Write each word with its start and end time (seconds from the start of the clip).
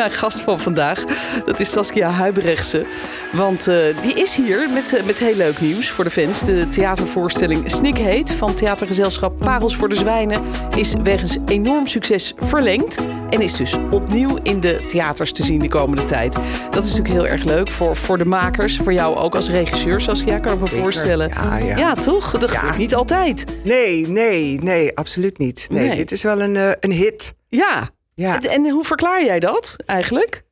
Mijn 0.00 0.12
gast 0.12 0.40
van 0.40 0.60
vandaag, 0.60 1.04
dat 1.44 1.60
is 1.60 1.70
Saskia 1.70 2.10
Huibrechtse. 2.10 2.86
Want 3.32 3.68
uh, 3.68 3.76
die 4.02 4.14
is 4.14 4.34
hier 4.34 4.70
met, 4.70 4.94
uh, 4.94 5.02
met 5.02 5.18
heel 5.18 5.34
leuk 5.34 5.60
nieuws 5.60 5.90
voor 5.90 6.04
de 6.04 6.10
fans. 6.10 6.40
De 6.40 6.68
theatervoorstelling 6.68 7.70
Snik 7.70 7.96
Heet 7.96 8.32
van 8.32 8.54
theatergezelschap 8.54 9.38
Parels 9.38 9.76
voor 9.76 9.88
de 9.88 9.96
Zwijnen... 9.96 10.42
is 10.76 10.94
wegens 11.02 11.36
enorm 11.46 11.86
succes 11.86 12.34
verlengd. 12.38 12.98
En 13.30 13.40
is 13.40 13.56
dus 13.56 13.76
opnieuw 13.90 14.38
in 14.42 14.60
de 14.60 14.84
theaters 14.88 15.32
te 15.32 15.44
zien 15.44 15.58
de 15.58 15.68
komende 15.68 16.04
tijd. 16.04 16.38
Dat 16.70 16.84
is 16.84 16.90
natuurlijk 16.90 17.14
heel 17.14 17.26
erg 17.26 17.44
leuk 17.44 17.68
voor, 17.68 17.96
voor 17.96 18.18
de 18.18 18.24
makers. 18.24 18.76
Voor 18.76 18.92
jou 18.92 19.16
ook 19.16 19.34
als 19.34 19.48
regisseur, 19.48 20.00
Saskia, 20.00 20.38
kan 20.38 20.52
ik 20.52 20.60
me 20.60 20.66
Zeker. 20.66 20.82
voorstellen. 20.82 21.28
Ja, 21.28 21.56
ja. 21.56 21.76
ja 21.76 21.94
toch? 21.94 22.30
Dat 22.38 22.52
Ja. 22.52 22.76
niet 22.76 22.94
altijd. 22.94 23.44
Nee, 23.64 24.08
nee, 24.08 24.60
nee, 24.62 24.96
absoluut 24.96 25.38
niet. 25.38 25.66
Nee, 25.70 25.88
Nee. 25.88 25.96
dit 25.96 26.12
is 26.12 26.22
wel 26.22 26.40
een, 26.40 26.56
eh, 26.56 26.70
een 26.80 26.92
hit. 26.92 27.34
Ja. 27.48 27.90
Ja. 28.20 28.40
En, 28.40 28.70
hoe 28.70 28.84
verklaar 28.84 29.24
jij 29.24 29.40
dat 29.40 29.76
eigenlijk? 29.86 30.44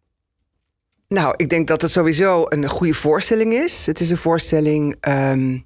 Nou, 1.09 1.35
ik 1.37 1.49
denk 1.49 1.69
dat 1.69 1.83
het 1.83 1.91
sowieso 1.91 2.45
een 2.49 2.69
goede 2.69 2.95
voorstelling 2.95 3.53
is. 3.53 3.87
Het 3.87 4.01
is 4.01 4.11
een 4.11 4.17
voorstelling 4.17 4.97
ehm, 5.01 5.59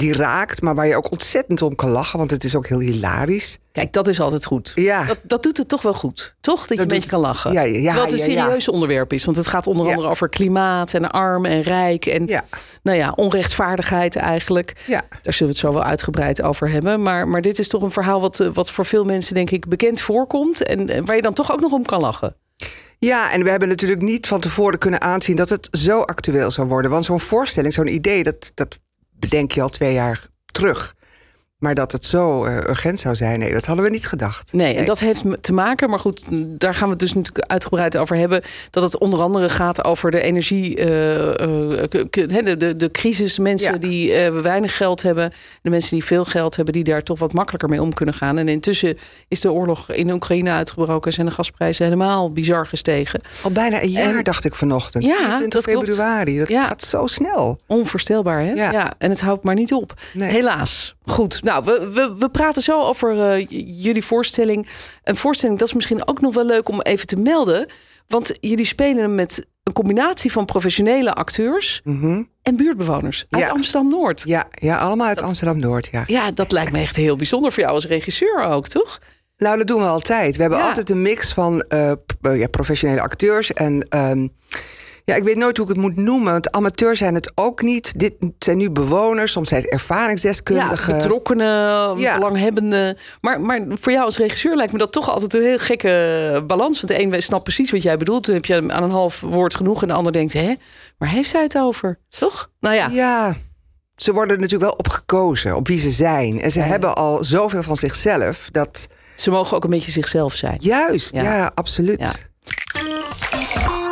die 0.00 0.14
raakt, 0.14 0.62
maar 0.62 0.74
waar 0.74 0.86
je 0.86 0.96
ook 0.96 1.10
ontzettend 1.10 1.62
om 1.62 1.74
kan 1.74 1.90
lachen, 1.90 2.18
want 2.18 2.30
het 2.30 2.44
is 2.44 2.54
ook 2.54 2.66
heel 2.66 2.78
hilarisch. 2.78 3.58
Kijk, 3.72 3.92
dat 3.92 4.08
is 4.08 4.20
altijd 4.20 4.44
goed. 4.44 4.72
Ja. 4.74 5.04
Dat, 5.04 5.18
dat 5.22 5.42
doet 5.42 5.56
het 5.56 5.68
toch 5.68 5.82
wel 5.82 5.94
goed, 5.94 6.36
toch? 6.40 6.66
Dat, 6.66 6.76
je 6.76 6.82
een 6.82 6.88
beetje 6.88 7.10
kan 7.10 7.20
lachen. 7.20 7.52
Ja, 7.52 7.62
ja, 7.62 7.72
Terwijl 7.72 8.02
het 8.02 8.12
een 8.12 8.18
serieus 8.18 8.68
onderwerp 8.68 9.12
is. 9.12 9.24
Want 9.24 9.36
het 9.36 9.46
gaat 9.46 9.66
onder 9.66 9.86
andere 9.86 10.08
over 10.08 10.28
klimaat 10.28 10.94
en 10.94 11.10
arm 11.10 11.44
en 11.44 11.62
rijk. 11.62 12.06
En 12.06 12.26
Ja. 12.26 12.44
nou 12.82 12.98
ja, 12.98 13.12
onrechtvaardigheid 13.16 14.16
eigenlijk. 14.16 14.72
Ja. 14.86 15.02
Daar 15.22 15.32
zullen 15.32 15.52
we 15.54 15.58
het 15.60 15.68
zo 15.68 15.72
wel 15.72 15.84
uitgebreid 15.84 16.42
over 16.42 16.70
hebben. 16.70 17.02
Maar, 17.02 17.28
maar 17.28 17.42
dit 17.42 17.58
is 17.58 17.68
toch 17.68 17.82
een 17.82 17.90
verhaal 17.90 18.20
wat, 18.20 18.40
eh, 18.40 18.48
wat 18.52 18.70
voor 18.70 18.84
veel 18.84 19.04
mensen 19.04 19.34
denk 19.34 19.50
ik 19.50 19.68
bekend 19.68 20.00
voorkomt. 20.00 20.62
En, 20.62 20.88
en 20.88 21.04
waar 21.04 21.16
je 21.16 21.22
dan 21.22 21.34
toch 21.34 21.52
ook 21.52 21.60
nog 21.60 21.72
om 21.72 21.84
kan 21.84 22.00
lachen. 22.00 22.36
Ja, 22.98 23.32
en 23.32 23.44
we 23.44 23.50
hebben 23.50 23.68
natuurlijk 23.68 24.02
niet 24.02 24.26
van 24.26 24.40
tevoren 24.40 24.78
kunnen 24.78 25.00
aanzien 25.00 25.36
dat 25.36 25.48
het 25.48 25.68
zo 25.70 26.00
actueel 26.00 26.50
zou 26.50 26.68
worden. 26.68 26.90
Want 26.90 27.04
zo'n 27.04 27.20
voorstelling, 27.20 27.72
zo'n 27.72 27.94
idee, 27.94 28.22
dat, 28.22 28.52
dat 28.54 28.78
bedenk 29.20 29.52
je 29.52 29.62
al 29.62 29.68
twee 29.68 29.92
jaar 29.92 30.28
terug. 30.46 30.94
Maar 31.60 31.74
dat 31.74 31.92
het 31.92 32.04
zo 32.04 32.44
eh, 32.44 32.56
urgent 32.56 33.00
zou 33.00 33.14
zijn, 33.14 33.38
nee, 33.38 33.52
dat 33.52 33.66
hadden 33.66 33.84
we 33.84 33.90
niet 33.90 34.06
gedacht. 34.06 34.52
Nee, 34.52 34.74
en 34.74 34.84
dat 34.84 34.98
heeft 34.98 35.24
te 35.40 35.52
maken, 35.52 35.90
maar 35.90 35.98
goed, 35.98 36.22
daar 36.46 36.74
gaan 36.74 36.84
we 36.84 36.90
het 36.90 36.98
dus 36.98 37.12
natuurlijk 37.14 37.46
uitgebreid 37.50 37.96
over 37.96 38.16
hebben. 38.16 38.42
Dat 38.70 38.82
het 38.82 38.98
onder 38.98 39.20
andere 39.22 39.48
gaat 39.48 39.84
over 39.84 40.10
de 40.10 40.20
energie, 40.20 40.76
eh, 40.76 41.28
eh, 41.28 41.90
de, 42.10 42.56
de, 42.56 42.76
de 42.76 42.90
crisis. 42.90 43.38
Mensen 43.38 43.72
Ja. 43.72 43.78
die 43.78 44.30
weinig 44.30 44.76
geld 44.76 45.02
hebben, 45.02 45.32
de 45.62 45.70
mensen 45.70 45.90
die 45.90 46.04
veel 46.04 46.24
geld 46.24 46.56
hebben, 46.56 46.74
die 46.74 46.84
daar 46.84 47.02
toch 47.02 47.18
wat 47.18 47.32
makkelijker 47.32 47.68
mee 47.68 47.82
om 47.82 47.94
kunnen 47.94 48.14
gaan. 48.14 48.38
En 48.38 48.48
intussen 48.48 48.98
is 49.28 49.40
de 49.40 49.52
oorlog 49.52 49.90
in 49.90 50.10
Oekraïne 50.10 50.50
uitgebroken, 50.50 51.12
zijn 51.12 51.26
de 51.26 51.32
gasprijzen 51.32 51.84
helemaal 51.84 52.32
bizar 52.32 52.66
gestegen. 52.66 53.20
Al 53.42 53.50
bijna 53.50 53.82
een 53.82 53.90
jaar, 53.90 54.14
En- 54.16 54.24
dacht 54.24 54.44
ik 54.44 54.54
vanochtend. 54.54 55.04
Ja, 55.04 55.16
24 55.16 55.50
dat 55.64 55.64
klopt. 55.74 55.86
februari. 55.88 56.38
Dat 56.38 56.48
Ja. 56.48 56.66
gaat 56.66 56.82
zo 56.82 57.06
snel. 57.06 57.60
Onvoorstelbaar, 57.66 58.40
hè? 58.44 58.50
Ja. 58.52 58.92
en 58.98 59.10
het 59.10 59.20
houdt 59.20 59.44
maar 59.44 59.54
niet 59.54 59.72
op. 59.72 59.94
Nee. 60.12 60.30
Helaas. 60.30 60.94
Goed, 61.06 61.40
nou, 61.52 61.64
we, 61.64 61.90
we, 61.94 62.14
we 62.18 62.28
praten 62.30 62.62
zo 62.62 62.82
over 62.82 63.30
eh, 63.30 63.46
jullie 63.82 64.04
voorstelling. 64.04 64.66
Een 65.04 65.16
voorstelling, 65.16 65.58
dat 65.58 65.68
is 65.68 65.74
misschien 65.74 66.08
ook 66.08 66.20
nog 66.20 66.34
wel 66.34 66.46
leuk 66.46 66.68
om 66.68 66.80
even 66.80 67.06
te 67.06 67.16
melden. 67.16 67.66
Want 68.08 68.32
jullie 68.40 68.64
spelen 68.64 69.14
met 69.14 69.46
een 69.62 69.72
combinatie 69.72 70.32
van 70.32 70.44
professionele 70.44 71.12
acteurs 71.14 71.80
Mhm. 71.84 72.22
en 72.42 72.56
buurtbewoners 72.56 73.24
uit 73.30 73.42
Ja. 73.42 73.48
Amsterdam-Noord. 73.48 74.22
Ja, 74.26 74.44
ja, 74.50 74.78
allemaal 74.78 75.06
uit 75.06 75.22
Amsterdam-Noord, 75.22 75.88
ja. 75.92 76.02
Ja, 76.06 76.30
dat 76.30 76.52
lijkt 76.52 76.72
me 76.72 76.78
echt 76.78 76.96
heel 76.96 77.16
bijzonder 77.16 77.52
voor 77.52 77.62
jou 77.62 77.74
als 77.74 77.86
regisseur 77.86 78.44
ook, 78.44 78.68
toch? 78.68 78.98
Nou, 79.36 79.58
dat 79.58 79.66
doen 79.66 79.80
we 79.80 79.86
altijd. 79.86 80.34
We 80.36 80.40
hebben 80.42 80.58
Ja. 80.60 80.66
altijd 80.66 80.90
een 80.90 81.02
mix 81.02 81.32
van 81.32 81.60
eh, 81.60 81.92
ja, 82.20 82.46
professionele 82.46 83.00
acteurs 83.00 83.52
en... 83.52 83.86
ehm, 83.88 84.28
ja, 85.04 85.14
ik 85.14 85.22
weet 85.22 85.36
nooit 85.36 85.56
hoe 85.56 85.66
ik 85.68 85.72
het 85.72 85.80
moet 85.82 85.96
noemen, 85.96 86.32
want 86.32 86.50
amateurs 86.52 86.98
zijn 86.98 87.14
het 87.14 87.32
ook 87.34 87.62
niet. 87.62 87.98
Dit 87.98 88.14
zijn 88.38 88.56
nu 88.56 88.70
bewoners, 88.70 89.32
soms 89.32 89.48
zijn 89.48 89.60
het 89.60 89.70
Ja, 89.70 89.76
ervaringsdeskundigen. 89.76 90.96
betrokkenen, 90.96 91.98
Ja. 91.98 92.14
belanghebbenden. 92.18 92.96
Maar, 93.20 93.40
maar 93.40 93.66
voor 93.80 93.92
jou 93.92 94.04
als 94.04 94.18
regisseur 94.18 94.56
lijkt 94.56 94.72
me 94.72 94.78
dat 94.78 94.92
toch 94.92 95.10
altijd 95.10 95.34
een 95.34 95.42
heel 95.42 95.58
gekke 95.58 96.44
balans. 96.46 96.80
Want 96.80 96.92
de 96.92 97.02
een 97.16 97.22
snapt 97.22 97.42
precies 97.42 97.70
wat 97.70 97.82
jij 97.82 97.96
bedoelt. 97.96 98.26
Dan 98.26 98.34
heb 98.34 98.44
je 98.44 98.54
aan 98.54 98.82
een 98.82 98.90
half 98.90 99.20
woord 99.20 99.54
genoeg. 99.56 99.82
En 99.82 99.88
de 99.88 99.94
ander 99.94 100.12
denkt, 100.12 100.32
hè, 100.32 100.54
waar 100.98 101.08
heeft 101.08 101.30
zij 101.30 101.42
het 101.42 101.58
over? 101.58 101.98
Toch? 102.18 102.50
Nou 102.60 102.74
ja, 102.74 102.88
Ja, 102.92 103.34
ze 103.96 104.12
worden 104.12 104.36
natuurlijk 104.40 104.70
wel 104.70 104.78
op 104.78 104.88
gekozen, 104.88 105.56
op 105.56 105.68
wie 105.68 105.78
ze 105.78 105.90
zijn. 105.90 106.40
En 106.40 106.50
ze 106.50 106.58
Ja. 106.58 106.64
hebben 106.66 106.94
al 106.94 107.24
zoveel 107.24 107.62
van 107.62 107.76
zichzelf, 107.76 108.48
dat... 108.52 108.86
ze 109.16 109.30
mogen 109.30 109.56
ook 109.56 109.64
een 109.64 109.70
beetje 109.70 109.90
zichzelf 109.90 110.34
zijn. 110.34 110.56
Juist, 110.58 111.16
Ja. 111.16 111.22
ja, 111.22 111.50
absoluut. 111.54 111.98
Ja. 112.00 112.12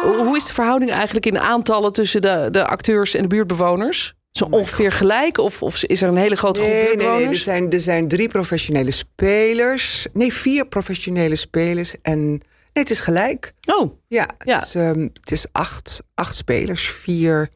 Hoe 0.03 0.37
is 0.37 0.47
de 0.47 0.53
verhouding 0.53 0.91
eigenlijk 0.91 1.27
in 1.27 1.39
aantallen 1.39 1.93
tussen 1.93 2.21
de, 2.21 2.49
de 2.51 2.67
acteurs 2.67 3.15
en 3.15 3.23
de 3.23 3.29
buurtbewoners? 3.29 4.15
Zo 4.31 4.47
ongeveer 4.51 4.93
gelijk? 4.93 5.39
Of, 5.39 5.63
of 5.63 5.83
is 5.83 6.03
er 6.03 6.09
een 6.09 6.17
hele 6.17 6.37
grote 6.37 6.61
groep 6.61 6.73
Nee, 6.73 6.83
nee, 6.83 6.87
nee. 6.87 6.97
Er 6.97 6.99
buurtbewoners? 7.07 7.43
zijn, 7.43 7.71
er 7.71 7.81
zijn 7.81 8.09
drie 8.09 8.29
professionele 8.29 8.91
spelers. 8.91 10.07
Nee, 10.13 10.33
vier 10.33 10.67
professionele 10.67 11.37
spelers. 11.37 11.95
En 12.03 12.29
nee, 12.29 12.41
het 12.73 12.91
is 12.91 13.01
gelijk. 13.01 13.53
Oh, 13.67 13.93
Ja, 14.09 14.29
Ja. 14.45 14.59
Het, 14.59 14.67
is, 14.67 14.75
ehm, 14.75 15.01
het 15.01 15.31
is 15.31 15.47
acht, 15.53 16.03
acht 16.15 16.37
spelers. 16.37 16.89
Vier, 16.91 17.49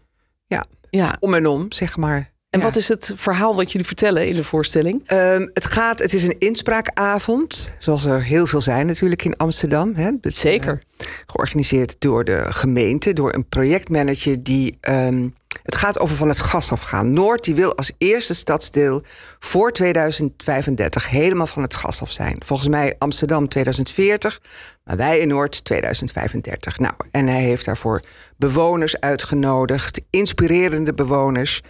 ja, 0.46 0.64
ja. 0.90 1.16
om 1.20 1.34
en 1.34 1.46
om, 1.46 1.72
zeg 1.72 1.96
maar. 1.96 2.31
En 2.52 2.58
Ja. 2.58 2.64
wat 2.66 2.76
is 2.76 2.88
het 2.88 3.12
verhaal 3.16 3.54
wat 3.56 3.72
jullie 3.72 3.86
vertellen 3.86 4.26
in 4.28 4.34
de 4.34 4.44
voorstelling? 4.44 5.02
Ehm, 5.06 5.46
het, 5.54 5.64
gaat, 5.64 5.98
het 5.98 6.12
is 6.12 6.24
een 6.24 6.38
inspraakavond, 6.38 7.74
zoals 7.78 8.04
er 8.04 8.22
heel 8.22 8.46
veel 8.46 8.60
zijn 8.60 8.86
natuurlijk 8.86 9.24
in 9.24 9.36
Amsterdam. 9.36 9.94
Hè. 9.94 10.10
Het, 10.20 10.36
Zeker. 10.36 10.82
eh, 10.96 11.06
georganiseerd 11.26 11.94
door 11.98 12.24
de 12.24 12.44
gemeente, 12.48 13.12
door 13.12 13.34
een 13.34 13.48
projectmanager 13.48 14.42
die. 14.42 14.76
ehm, 14.80 15.28
het 15.62 15.76
gaat 15.76 15.98
over 15.98 16.16
van 16.16 16.28
het 16.28 16.40
gas 16.40 16.72
afgaan. 16.72 17.12
Noord 17.12 17.44
die 17.44 17.54
wil 17.54 17.76
als 17.76 17.92
eerste 17.98 18.34
stadsdeel 18.34 19.02
voor 19.38 19.72
2035 19.72 21.08
helemaal 21.08 21.46
van 21.46 21.62
het 21.62 21.74
gas 21.74 22.00
af 22.02 22.12
zijn. 22.12 22.36
Volgens 22.44 22.68
mij 22.68 22.94
Amsterdam 22.98 23.48
2040, 23.48 24.40
maar 24.84 24.96
wij 24.96 25.18
in 25.18 25.28
Noord 25.28 25.64
2035. 25.64 26.78
Nou, 26.78 26.94
en 27.10 27.26
hij 27.26 27.42
heeft 27.42 27.64
daarvoor 27.64 28.00
bewoners 28.36 29.00
uitgenodigd, 29.00 30.00
inspirerende 30.10 30.94
bewoners. 30.94 31.62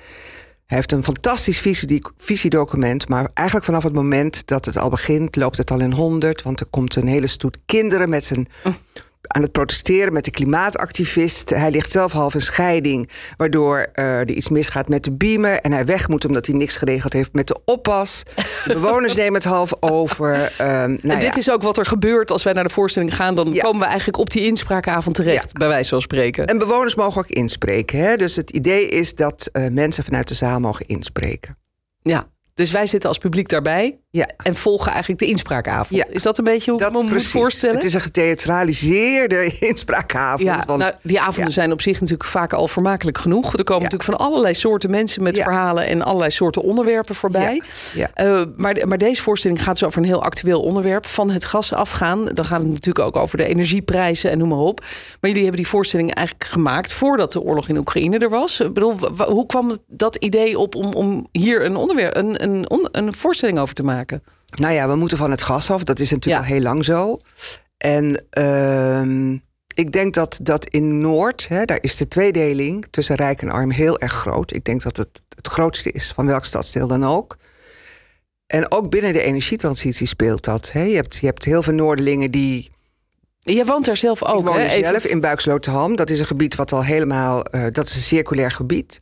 Hij 0.72 0.80
heeft 0.80 0.92
een 0.92 1.04
fantastisch 1.04 1.58
visie- 1.58 2.02
visiedocument, 2.16 3.08
maar 3.08 3.30
eigenlijk 3.34 3.66
vanaf 3.66 3.82
het 3.82 3.92
moment 3.92 4.46
dat 4.46 4.64
het 4.64 4.76
al 4.76 4.88
begint, 4.90 5.36
loopt 5.36 5.56
het 5.56 5.70
al 5.70 5.80
in 5.80 5.92
honderd. 5.92 6.42
Want 6.42 6.60
er 6.60 6.66
komt 6.66 6.96
een 6.96 7.06
hele 7.06 7.26
stoet 7.26 7.58
kinderen 7.66 8.08
met 8.08 8.24
zijn. 8.24 8.48
Aan 9.26 9.42
het 9.42 9.52
protesteren 9.52 10.12
met 10.12 10.24
de 10.24 10.30
klimaatactivist. 10.30 11.50
Hij 11.50 11.70
ligt 11.70 11.90
zelf 11.90 12.12
half 12.12 12.34
in 12.34 12.40
scheiding, 12.40 13.10
waardoor 13.36 13.78
eh, 13.92 14.18
er 14.18 14.28
iets 14.28 14.48
misgaat 14.48 14.88
met 14.88 15.04
de 15.04 15.12
beamer. 15.12 15.60
En 15.60 15.72
hij 15.72 15.84
weg 15.84 16.08
moet 16.08 16.24
omdat 16.24 16.46
hij 16.46 16.54
niks 16.54 16.76
geregeld 16.76 17.12
heeft 17.12 17.32
met 17.32 17.46
de 17.46 17.60
oppas. 17.64 18.22
De 18.64 18.72
bewoners 18.72 19.14
nemen 19.14 19.34
het 19.34 19.44
half 19.44 19.72
over. 19.80 20.52
ehm, 20.58 20.68
nou 20.88 20.98
en 21.02 21.18
dit 21.18 21.22
ja. 21.22 21.36
is 21.36 21.50
ook 21.50 21.62
wat 21.62 21.78
er 21.78 21.86
gebeurt 21.86 22.30
als 22.30 22.42
wij 22.42 22.52
naar 22.52 22.64
de 22.64 22.70
voorstelling 22.70 23.14
gaan. 23.14 23.34
Dan 23.34 23.52
Ja. 23.52 23.62
komen 23.62 23.80
we 23.80 23.86
eigenlijk 23.86 24.18
op 24.18 24.30
die 24.30 24.42
inspraakavond 24.46 25.14
terecht, 25.16 25.52
bij 25.52 25.68
wijze 25.68 25.88
van 25.88 26.00
spreken. 26.00 26.46
En 26.46 26.58
bewoners 26.58 26.94
mogen 26.94 27.20
ook 27.20 27.28
inspreken. 27.28 27.98
Hè? 27.98 28.16
Dus 28.16 28.36
het 28.36 28.50
idee 28.50 28.88
is 28.88 29.14
dat 29.14 29.48
eh, 29.52 29.68
mensen 29.68 30.04
vanuit 30.04 30.28
de 30.28 30.34
zaal 30.34 30.60
mogen 30.60 30.86
inspreken. 30.86 31.58
Ja, 32.02 32.26
dus 32.54 32.70
wij 32.70 32.86
zitten 32.86 33.08
als 33.08 33.18
publiek 33.18 33.48
daarbij 33.48 34.00
Ja. 34.14 34.28
en 34.42 34.56
volgen 34.56 34.90
eigenlijk 34.90 35.20
de 35.20 35.26
inspraakavond. 35.26 36.00
Ja. 36.00 36.06
Is 36.10 36.22
dat 36.22 36.38
een 36.38 36.44
beetje 36.44 36.70
hoe 36.70 36.80
ik 36.80 36.92
Dat 36.92 37.02
me 37.02 37.08
moet 37.10 37.24
voorstellen? 37.24 37.74
Het 37.74 37.84
is 37.84 37.94
een 37.94 38.00
getheatraliseerde 38.00 39.56
inspraakavond. 39.70 40.42
ja, 40.42 40.62
want, 40.66 40.80
nou, 40.80 40.92
die 41.02 41.20
avonden 41.20 41.44
ja. 41.44 41.50
zijn 41.50 41.72
op 41.72 41.80
zich 41.80 42.00
natuurlijk 42.00 42.28
vaak 42.28 42.52
al 42.52 42.68
vermakelijk 42.68 43.18
genoeg. 43.18 43.56
Er 43.56 43.64
komen 43.64 43.82
Ja. 43.82 43.88
natuurlijk 43.90 44.18
van 44.18 44.26
allerlei 44.28 44.54
soorten 44.54 44.90
mensen 44.90 45.22
met 45.22 45.38
verhalen 45.38 45.86
en 45.86 46.02
allerlei 46.02 46.30
soorten 46.30 46.62
onderwerpen 46.62 47.14
voorbij. 47.14 47.62
Ja. 47.94 48.10
Eh, 48.14 48.42
maar, 48.56 48.82
maar 48.86 48.98
deze 48.98 49.22
voorstelling 49.22 49.62
gaat 49.62 49.78
dus 49.78 49.84
over 49.84 49.98
een 49.98 50.08
heel 50.08 50.22
actueel 50.22 50.62
onderwerp: 50.62 51.06
van 51.06 51.30
het 51.30 51.44
gas 51.44 51.72
afgaan. 51.72 52.24
Dan 52.24 52.44
gaat 52.44 52.60
het 52.60 52.68
natuurlijk 52.70 53.06
ook 53.06 53.16
over 53.16 53.36
de 53.36 53.46
energieprijzen 53.46 54.30
en 54.30 54.38
noem 54.38 54.48
maar 54.48 54.58
op. 54.58 54.80
Maar 54.80 55.30
jullie 55.30 55.42
hebben 55.42 55.60
die 55.60 55.68
voorstelling 55.68 56.14
eigenlijk 56.14 56.48
gemaakt 56.48 56.92
voordat 56.92 57.32
de 57.32 57.40
oorlog 57.40 57.68
in 57.68 57.76
Oekraïne 57.76 58.18
er 58.18 58.30
was. 58.30 58.60
Ik 58.60 58.72
bedoel, 58.72 58.94
hoe 59.26 59.46
kwam 59.46 59.76
dat 59.86 60.16
idee 60.16 60.58
op 60.58 60.74
om, 60.74 60.92
om 60.92 61.28
hier 61.32 61.64
een, 61.64 61.76
onderwerp, 61.76 62.16
een, 62.16 62.42
een, 62.42 62.66
een 62.92 63.14
voorstelling 63.14 63.58
over 63.58 63.74
te 63.74 63.82
maken? 63.82 64.00
Nou 64.54 64.72
ja, 64.74 64.88
we 64.88 64.94
moeten 64.94 65.16
van 65.18 65.30
het 65.30 65.42
gas 65.42 65.70
af. 65.70 65.84
Dat 65.84 65.98
is 66.00 66.10
natuurlijk 66.10 66.42
Ja. 66.44 66.48
al 66.48 66.54
heel 66.54 66.62
lang 66.64 66.84
zo. 66.84 67.18
En 67.76 68.26
ehm, 68.30 69.32
ik 69.74 69.92
denk 69.92 70.14
dat, 70.14 70.38
dat 70.42 70.68
in 70.68 71.00
Noord, 71.00 71.48
hè, 71.48 71.64
daar 71.64 71.78
is 71.80 71.96
de 71.96 72.08
tweedeling 72.08 72.86
tussen 72.90 73.16
rijk 73.16 73.42
en 73.42 73.50
arm 73.50 73.70
heel 73.70 73.98
erg 73.98 74.12
groot. 74.12 74.52
Ik 74.54 74.64
denk 74.64 74.82
dat 74.82 74.96
het 74.96 75.22
het 75.36 75.46
grootste 75.52 75.92
is 75.92 76.12
van 76.12 76.26
welk 76.26 76.44
stadsdeel 76.44 76.86
dan 76.86 77.04
ook. 77.04 77.36
En 78.46 78.70
ook 78.72 78.90
binnen 78.90 79.12
de 79.12 79.22
energietransitie 79.22 80.06
speelt 80.06 80.44
dat. 80.44 80.72
Hè. 80.72 80.82
Je, 80.82 80.94
hebt, 80.94 81.16
je 81.16 81.26
hebt 81.26 81.44
heel 81.44 81.62
veel 81.62 81.72
Noorderlingen 81.72 82.30
die 82.30 82.70
Jij 83.38 83.64
woont 83.64 83.84
daar 83.84 83.96
zelf 83.96 84.20
Ik 84.20 84.28
ook, 84.28 84.46
woon 84.46 84.58
hè? 84.60 84.82
zelf 84.82 85.04
in 85.04 85.20
Buiksloterham. 85.20 85.96
Dat 85.96 86.10
is 86.10 86.20
een 86.20 86.26
gebied 86.26 86.54
wat 86.54 86.72
al 86.72 86.84
helemaal... 86.84 87.44
eh, 87.44 87.66
dat 87.70 87.86
is 87.86 87.94
een 87.94 88.02
circulair 88.02 88.50
gebied. 88.50 88.98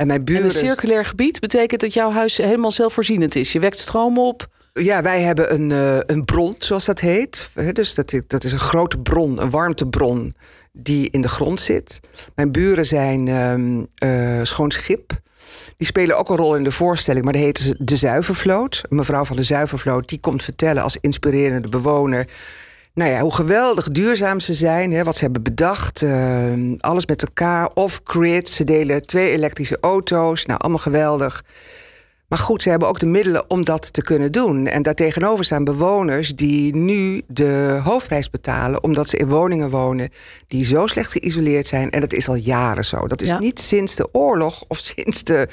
En 0.00 0.06
mijn 0.06 0.18
En 0.18 0.24
buren. 0.24 0.44
een 0.44 0.50
circulair 0.50 1.04
gebied 1.04 1.40
betekent 1.40 1.80
dat 1.80 1.94
jouw 1.94 2.10
huis 2.10 2.36
helemaal 2.36 2.70
zelfvoorzienend 2.70 3.36
is. 3.36 3.52
Je 3.52 3.60
wekt 3.60 3.78
stroom 3.78 4.18
op. 4.18 4.48
Ja, 4.72 5.02
wij 5.02 5.22
hebben 5.22 5.54
een, 5.54 5.72
eh, 5.72 5.98
een 6.06 6.24
bron, 6.24 6.54
zoals 6.58 6.84
dat 6.84 7.00
heet. 7.00 7.50
Dus 7.72 7.94
dat, 7.94 8.20
dat 8.26 8.44
is 8.44 8.52
een 8.52 8.58
grote 8.58 8.98
bron, 8.98 9.42
een 9.42 9.50
warmtebron 9.50 10.34
die 10.72 11.10
in 11.10 11.20
de 11.20 11.28
grond 11.28 11.60
zit. 11.60 12.00
Mijn 12.34 12.52
buren 12.52 12.86
zijn 12.86 13.28
eh, 13.94 14.40
schoon 14.42 14.70
schip. 14.70 15.20
Die 15.76 15.86
spelen 15.86 16.18
ook 16.18 16.28
een 16.28 16.36
rol 16.36 16.56
in 16.56 16.64
de 16.64 16.72
voorstelling, 16.72 17.24
maar 17.24 17.32
die 17.32 17.42
heten 17.42 17.64
ze 17.64 17.74
de 17.78 17.96
Zuivervloot. 17.96 18.82
Mevrouw 18.88 19.24
van 19.24 19.36
de 19.36 19.42
Zuivervloot, 19.42 20.08
die 20.08 20.20
komt 20.20 20.42
vertellen 20.42 20.82
als 20.82 20.98
inspirerende 21.00 21.68
bewoner... 21.68 22.26
Nou 22.94 23.10
ja, 23.10 23.20
hoe 23.20 23.34
geweldig 23.34 23.88
duurzaam 23.88 24.40
ze 24.40 24.54
zijn, 24.54 24.92
hè, 24.92 25.04
wat 25.04 25.14
ze 25.16 25.20
hebben 25.24 25.42
bedacht. 25.42 26.02
ehm, 26.02 26.74
alles 26.78 27.06
met 27.06 27.22
elkaar, 27.22 27.70
off-grid. 27.74 28.48
Ze 28.48 28.64
delen 28.64 29.06
twee 29.06 29.30
elektrische 29.30 29.78
auto's. 29.80 30.46
Nou, 30.46 30.60
allemaal 30.60 30.78
geweldig. 30.78 31.44
Maar 32.28 32.38
goed, 32.38 32.62
ze 32.62 32.70
hebben 32.70 32.88
ook 32.88 32.98
de 32.98 33.06
middelen 33.06 33.50
om 33.50 33.64
dat 33.64 33.92
te 33.92 34.02
kunnen 34.02 34.32
doen. 34.32 34.66
En 34.66 34.82
daartegenover 34.82 35.44
staan 35.44 35.64
bewoners 35.64 36.34
die 36.34 36.74
nu 36.76 37.22
de 37.26 37.80
hoofdprijs 37.84 38.30
betalen... 38.30 38.82
omdat 38.82 39.08
ze 39.08 39.16
in 39.16 39.28
woningen 39.28 39.70
wonen 39.70 40.08
die 40.46 40.64
zo 40.64 40.86
slecht 40.86 41.10
geïsoleerd 41.12 41.66
zijn. 41.66 41.90
En 41.90 42.00
dat 42.00 42.12
is 42.12 42.28
al 42.28 42.34
jaren 42.34 42.84
zo. 42.84 43.06
Dat 43.06 43.22
is 43.22 43.28
Ja. 43.28 43.38
niet 43.38 43.60
sinds 43.60 43.94
de 43.96 44.08
oorlog 44.12 44.64
of 44.68 44.78
sinds 44.78 45.24
de, 45.24 45.48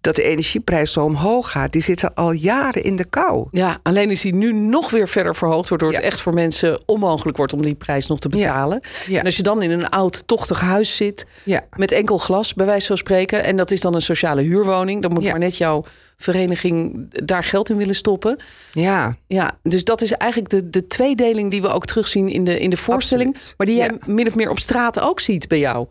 dat 0.00 0.16
de 0.16 0.22
energieprijs 0.22 0.92
zo 0.92 1.04
omhoog 1.04 1.50
gaat. 1.50 1.72
Die 1.72 1.82
zitten 1.82 2.14
al 2.14 2.32
jaren 2.32 2.82
in 2.82 2.96
de 2.96 3.04
kou. 3.04 3.48
Ja, 3.50 3.78
alleen 3.82 4.10
is 4.10 4.20
die 4.20 4.34
nu 4.34 4.52
nog 4.52 4.90
weer 4.90 5.08
verder 5.08 5.34
verhoogd, 5.36 5.68
waardoor 5.68 5.92
het 5.92 6.00
echt 6.00 6.20
voor 6.20 6.34
mensen 6.34 6.80
onmogelijk 6.86 7.36
wordt 7.36 7.52
om 7.52 7.62
die 7.62 7.74
prijs 7.74 8.06
nog 8.06 8.18
te 8.18 8.28
betalen. 8.28 8.80
Ja. 9.06 9.18
En 9.18 9.24
als 9.24 9.36
je 9.36 9.42
dan 9.42 9.62
in 9.62 9.70
een 9.70 9.88
oud, 9.88 10.26
tochtig 10.26 10.60
huis 10.60 10.96
zit, 10.96 11.26
Ja. 11.44 11.64
met 11.76 11.92
enkel 11.92 12.18
glas, 12.18 12.54
bij 12.54 12.66
wijze 12.66 12.86
van 12.86 12.96
spreken, 12.96 13.44
en 13.44 13.56
dat 13.56 13.70
is 13.70 13.80
dan 13.80 13.94
een 13.94 14.02
sociale 14.02 14.42
huurwoning, 14.42 15.02
dan 15.02 15.12
moet 15.12 15.24
maar 15.24 15.38
net 15.38 15.56
jouw 15.56 15.84
vereniging 16.16 17.06
daar 17.24 17.44
geld 17.44 17.70
in 17.70 17.76
willen 17.76 17.94
stoppen. 17.94 18.36
Ja, 18.72 19.16
Ja, 19.26 19.58
dus 19.62 19.84
dat 19.84 20.02
is 20.02 20.12
eigenlijk 20.12 20.50
de, 20.50 20.70
de 20.70 20.86
tweedeling 20.86 21.50
die 21.50 21.62
we 21.62 21.68
ook 21.68 21.86
terugzien 21.86 22.28
in 22.28 22.44
de, 22.44 22.60
in 22.60 22.70
de 22.70 22.76
voorstelling, 22.76 23.34
Absoluut. 23.34 23.54
maar 23.56 23.66
die 23.66 23.76
jij 23.76 23.92
min 24.06 24.26
of 24.26 24.34
meer 24.34 24.50
op 24.50 24.58
straat 24.58 25.00
ook 25.00 25.20
ziet 25.20 25.48
bij 25.48 25.58
jou. 25.58 25.86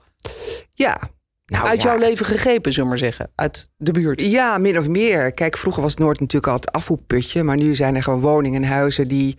ja. 0.74 1.00
Nou, 1.52 1.68
Uit 1.68 1.82
ja. 1.82 1.90
jouw 1.90 1.98
leven 1.98 2.26
gegrepen, 2.26 2.72
zullen 2.72 2.90
we 2.90 2.96
maar 2.96 3.12
zeggen, 3.12 3.32
uit 3.36 3.70
de 3.78 3.92
buurt. 3.92 4.22
Ja, 4.22 4.58
min 4.58 4.78
of 4.78 4.88
meer. 4.88 5.34
Kijk, 5.34 5.58
vroeger 5.58 5.82
was 5.82 5.96
Noord 5.96 6.20
natuurlijk 6.20 6.48
al 6.52 6.60
het 6.60 6.72
afvoerputje. 6.72 7.44
Maar 7.44 7.58
nu 7.58 7.76
zijn 7.76 7.96
er 7.96 8.04
gewoon 8.04 8.20
woningen 8.20 8.64
en 8.64 8.70
huizen 8.70 9.08
die 9.08 9.38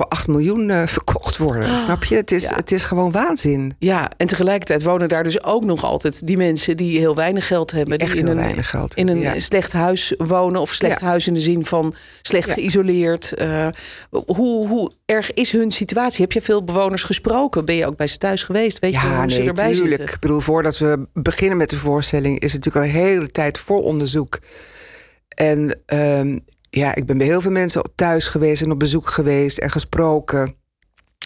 voor 0.00 0.08
8 0.08 0.26
miljoen 0.26 0.70
eh, 0.70 0.86
verkocht 0.86 1.36
worden. 1.36 1.80
Snap 1.80 2.04
je? 2.04 2.16
Het 2.16 2.30
is, 2.30 2.42
ja. 2.42 2.54
het 2.54 2.72
is 2.72 2.84
gewoon 2.84 3.12
waanzin. 3.12 3.72
Ja, 3.78 4.10
en 4.16 4.26
tegelijkertijd 4.26 4.82
wonen 4.82 5.08
daar 5.08 5.22
dus 5.22 5.42
ook 5.42 5.64
nog 5.64 5.84
altijd 5.84 6.26
die 6.26 6.36
mensen 6.36 6.76
die 6.76 6.98
heel 6.98 7.14
weinig 7.14 7.46
geld 7.46 7.70
hebben. 7.70 7.98
Echt 7.98 8.10
die 8.10 8.20
in 8.20 8.26
heel 8.26 8.36
een, 8.36 8.42
weinig 8.42 8.70
geld 8.70 8.94
in 8.94 9.08
een 9.08 9.20
ja. 9.20 9.38
slecht 9.38 9.72
huis 9.72 10.14
wonen. 10.16 10.60
Of 10.60 10.72
slecht 10.72 11.00
Ja. 11.00 11.06
huis 11.06 11.26
in 11.26 11.34
de 11.34 11.40
zin 11.40 11.64
van 11.64 11.94
slecht 12.22 12.50
geïsoleerd. 12.50 13.32
Eh, 13.32 13.66
hoe, 14.10 14.68
hoe 14.68 14.92
erg 15.04 15.32
is 15.32 15.52
hun 15.52 15.70
situatie? 15.70 16.22
Heb 16.22 16.32
je 16.32 16.40
veel 16.40 16.64
bewoners 16.64 17.02
gesproken? 17.02 17.64
Ben 17.64 17.74
je 17.74 17.86
ook 17.86 17.96
bij 17.96 18.06
ze 18.06 18.18
thuis 18.18 18.42
geweest? 18.42 18.78
Weet 18.78 18.92
je 18.92 18.98
hoe 18.98 19.30
ze 19.30 19.42
erbij 19.42 19.72
tuurlijk. 19.72 19.96
zitten? 19.96 20.14
Ik 20.14 20.20
bedoel, 20.20 20.40
voordat 20.40 20.78
we 20.78 21.06
beginnen 21.12 21.56
met 21.56 21.70
de 21.70 21.76
voorstelling... 21.76 22.40
is 22.40 22.52
het 22.52 22.64
natuurlijk 22.64 22.94
al 22.94 23.00
een 23.00 23.06
hele 23.06 23.30
tijd 23.30 23.58
voor 23.58 23.82
onderzoek. 23.82 24.38
En 25.28 25.80
ehm, 25.86 26.38
ja, 26.70 26.94
ik 26.94 27.06
ben 27.06 27.18
bij 27.18 27.26
heel 27.26 27.40
veel 27.40 27.50
mensen 27.50 27.84
op 27.84 27.92
thuis 27.94 28.28
geweest... 28.28 28.62
en 28.62 28.70
op 28.70 28.78
bezoek 28.78 29.10
geweest 29.10 29.58
en 29.58 29.70
gesproken... 29.70 30.58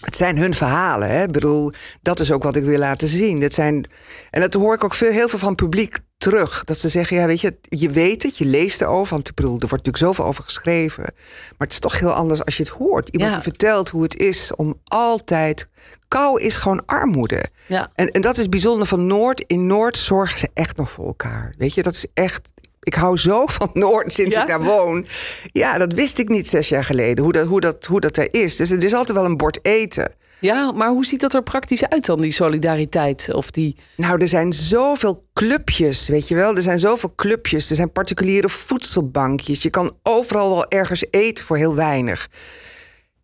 Het 0.03 0.15
zijn 0.15 0.37
hun 0.37 0.53
verhalen. 0.53 1.09
Hè? 1.09 1.23
Ik 1.23 1.31
bedoel, 1.31 1.71
dat 2.01 2.19
is 2.19 2.31
ook 2.31 2.43
wat 2.43 2.55
ik 2.55 2.63
wil 2.63 2.77
laten 2.77 3.07
zien. 3.07 3.39
Dat 3.39 3.53
zijn, 3.53 3.89
en 4.29 4.41
dat 4.41 4.53
hoor 4.53 4.73
ik 4.73 4.83
ook 4.83 4.93
veel, 4.93 5.11
heel 5.11 5.29
veel 5.29 5.39
van 5.39 5.47
het 5.47 5.57
publiek 5.57 5.97
terug. 6.17 6.63
Dat 6.63 6.77
ze 6.77 6.89
zeggen, 6.89 7.17
ja, 7.17 7.25
weet 7.25 7.41
je, 7.41 7.57
je 7.61 7.89
weet 7.89 8.23
het, 8.23 8.37
je 8.37 8.45
leest 8.45 8.81
erover. 8.81 9.13
Want 9.13 9.29
ik 9.29 9.35
bedoel, 9.35 9.53
er 9.53 9.67
wordt 9.67 9.85
natuurlijk 9.85 10.03
zoveel 10.03 10.25
over 10.25 10.43
geschreven. 10.43 11.03
Maar 11.03 11.53
het 11.57 11.71
is 11.71 11.79
toch 11.79 11.99
heel 11.99 12.13
anders 12.13 12.45
als 12.45 12.57
je 12.57 12.63
het 12.63 12.71
hoort. 12.71 13.09
Iemand 13.09 13.33
Ja. 13.33 13.39
die 13.39 13.49
vertelt 13.49 13.89
hoe 13.89 14.03
het 14.03 14.17
is 14.17 14.51
om 14.55 14.79
altijd... 14.83 15.67
Kou 16.07 16.41
is 16.41 16.55
gewoon 16.55 16.85
armoede. 16.85 17.45
Ja. 17.67 17.91
En, 17.93 18.07
en 18.07 18.21
dat 18.21 18.37
is 18.37 18.49
bijzonder 18.49 18.87
van 18.87 19.07
Noord. 19.07 19.43
In 19.47 19.67
Noord 19.67 19.97
zorgen 19.97 20.39
ze 20.39 20.49
echt 20.53 20.77
nog 20.77 20.91
voor 20.91 21.05
elkaar. 21.05 21.53
Weet 21.57 21.73
je, 21.73 21.83
dat 21.83 21.93
is 21.93 22.05
echt... 22.13 22.49
Ik 22.85 22.93
hou 22.93 23.17
zo 23.17 23.45
van 23.45 23.69
Noord 23.73 24.13
sinds 24.13 24.35
Ja? 24.35 24.41
ik 24.41 24.47
daar 24.47 24.63
woon. 24.63 25.05
Ja, 25.51 25.77
dat 25.77 25.93
wist 25.93 26.19
ik 26.19 26.29
niet 26.29 26.47
zes 26.47 26.69
jaar 26.69 26.83
geleden, 26.83 27.23
hoe 27.23 27.33
dat, 27.33 27.47
hoe 27.47 27.59
dat, 27.61 27.85
hoe 27.85 27.99
dat 27.99 28.17
er 28.17 28.27
is. 28.33 28.55
Dus 28.55 28.71
er 28.71 28.83
is 28.83 28.93
altijd 28.93 29.17
wel 29.17 29.27
een 29.27 29.37
bord 29.37 29.59
eten. 29.61 30.13
ja, 30.39 30.71
maar 30.71 30.89
hoe 30.89 31.05
ziet 31.05 31.19
dat 31.19 31.33
er 31.33 31.43
praktisch 31.43 31.87
uit 31.89 32.05
dan, 32.05 32.21
die 32.21 32.31
solidariteit? 32.31 33.33
Of 33.33 33.51
die... 33.51 33.75
Nou, 33.97 34.21
er 34.21 34.27
zijn 34.27 34.53
zoveel 34.53 35.23
clubjes, 35.33 36.07
weet 36.07 36.27
je 36.27 36.35
wel. 36.35 36.55
Er 36.55 36.61
zijn 36.61 36.79
zoveel 36.79 37.13
clubjes. 37.15 37.69
Er 37.69 37.75
zijn 37.75 37.91
particuliere 37.91 38.49
voedselbankjes. 38.49 39.63
Je 39.63 39.69
kan 39.69 39.95
overal 40.03 40.49
wel 40.49 40.67
ergens 40.69 41.05
eten 41.09 41.45
voor 41.45 41.57
heel 41.57 41.75
weinig. 41.75 42.29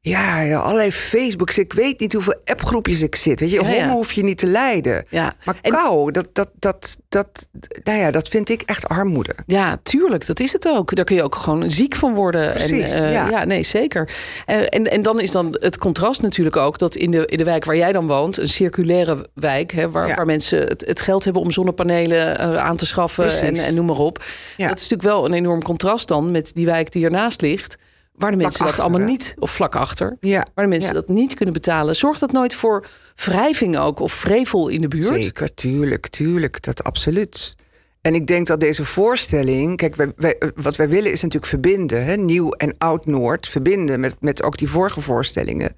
Ja, 0.04 0.40
ja, 0.42 0.60
allerlei 0.60 0.92
Facebooks. 0.92 1.58
Ik 1.58 1.74
weet 1.74 2.00
niet 2.00 2.14
hoeveel 2.14 2.42
appgroepjes 2.46 3.02
ik 3.02 3.16
zit. 3.16 3.40
Weet 3.40 3.52
je, 3.52 3.64
Ja, 3.64 3.90
hoef 3.90 4.12
je 4.12 4.24
niet 4.24 4.38
te 4.38 4.46
lijden. 4.46 5.06
Ja. 5.10 5.36
Maar 5.46 5.56
En- 5.62 5.72
kou, 5.72 6.12
dat, 6.12 6.28
dat, 6.34 6.50
dat, 6.60 6.98
dat, 7.10 7.48
nou 7.84 8.00
ja, 8.00 8.12
dat 8.12 8.28
vind 8.28 8.50
ik 8.50 8.62
echt 8.62 8.88
armoede. 8.88 9.36
Ja, 9.46 9.80
tuurlijk, 9.84 10.28
dat 10.28 10.40
is 10.40 10.54
het 10.54 10.68
ook. 10.68 10.96
Daar 10.96 11.06
kun 11.06 11.16
je 11.16 11.24
ook 11.24 11.36
gewoon 11.36 11.72
ziek 11.72 11.96
van 11.96 12.16
worden. 12.16 12.54
Precies, 12.54 12.92
en, 12.94 13.06
eh, 13.06 13.14
ja. 13.14 13.30
ja, 13.30 13.44
nee, 13.46 13.64
zeker. 13.64 14.10
Eh, 14.46 14.58
en, 14.58 14.92
en 14.92 15.02
dan 15.02 15.20
is 15.20 15.32
dan 15.32 15.58
het 15.60 15.78
contrast 15.78 16.22
natuurlijk 16.22 16.56
ook 16.56 16.78
dat 16.78 16.96
in 16.96 17.12
de, 17.12 17.26
in 17.26 17.38
de 17.38 17.44
wijk 17.44 17.66
waar 17.66 17.78
jij 17.78 17.92
dan 17.92 18.08
woont, 18.08 18.38
een 18.38 18.48
circulaire 18.48 19.28
wijk, 19.34 19.72
hè, 19.72 19.90
waar, 19.90 20.16
waar 20.16 20.26
mensen 20.26 20.60
het, 20.60 20.84
het 20.88 21.02
geld 21.02 21.24
hebben 21.24 21.42
om 21.42 21.52
zonnepanelen 21.52 22.38
eh, 22.40 22.58
aan 22.58 22.78
te 22.78 22.86
schaffen 22.86 23.40
en, 23.42 23.56
en 23.56 23.74
noem 23.74 23.86
maar 23.86 24.00
op. 24.00 24.24
Ja. 24.58 24.68
Dat 24.68 24.80
is 24.80 24.90
natuurlijk 24.90 25.16
wel 25.16 25.26
een 25.26 25.34
enorm 25.34 25.64
contrast 25.64 26.08
dan 26.08 26.32
met 26.32 26.52
die 26.54 26.66
wijk 26.66 26.92
die 26.92 27.06
ernaast 27.06 27.42
ligt. 27.42 27.78
Waar 28.22 28.32
de 28.32 28.38
mensen 28.38 28.66
dat 28.66 28.80
allemaal 28.80 29.08
niet, 29.08 29.34
of 29.40 29.52
vlak 29.52 29.76
achter, 29.76 30.18
Ja, 30.20 30.46
waar 30.56 30.64
de 30.66 30.70
mensen 30.72 30.94
ja. 30.94 31.00
dat 31.00 31.08
niet 31.08 31.34
kunnen 31.34 31.54
betalen. 31.54 31.96
Zorgt 31.96 32.20
dat 32.20 32.32
nooit 32.32 32.56
voor 32.56 32.86
wrijving 33.16 33.78
ook 33.78 34.00
of 34.00 34.12
vrevel 34.14 34.68
in 34.68 34.82
de 34.82 34.88
buurt? 34.88 35.06
Zeker, 35.24 35.54
tuurlijk, 35.54 36.08
tuurlijk, 36.08 36.64
dat 36.64 36.84
absoluut. 36.84 37.56
En 38.02 38.16
ik 38.16 38.28
denk 38.28 38.48
dat 38.48 38.60
deze 38.60 38.86
voorstelling, 38.86 39.78
kijk, 39.78 39.96
wij, 39.96 40.12
wij- 40.16 40.38
wat 40.56 40.76
wij 40.76 40.90
willen 40.90 41.12
is 41.12 41.22
natuurlijk 41.22 41.52
verbinden, 41.52 42.06
hè, 42.06 42.16
nieuw 42.16 42.52
en 42.52 42.76
oud 42.78 43.06
Noord, 43.06 43.48
verbinden 43.48 44.00
met, 44.00 44.16
met 44.20 44.44
ook 44.44 44.58
die 44.58 44.70
vorige 44.70 45.02
voorstellingen. 45.02 45.76